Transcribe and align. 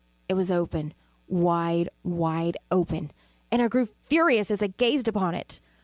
It 0.27 0.33
was 0.33 0.49
open 0.49 0.95
wide, 1.27 1.87
wide 2.03 2.57
open 2.71 3.11
and 3.51 3.61
I 3.61 3.67
grew 3.67 3.85
furious 3.85 4.49
as 4.49 4.63
I 4.63 4.67
gazed 4.75 5.07
upon 5.07 5.35
it. 5.35 5.59